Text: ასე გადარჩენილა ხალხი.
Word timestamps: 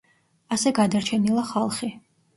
ასე 0.55 0.73
გადარჩენილა 0.79 1.45
ხალხი. 1.53 1.93